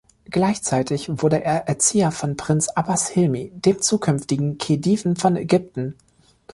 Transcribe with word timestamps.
Gleichzeitig 0.25 1.11
wurde 1.21 1.43
er 1.43 1.67
Erzieher 1.67 2.09
von 2.11 2.35
Prinz 2.35 2.69
Abbas 2.69 3.07
Hilmi, 3.09 3.51
dem 3.53 3.79
zukünftigen 3.83 4.57
Khediven 4.57 5.15
von 5.15 5.35
Ägypten. 5.35 5.95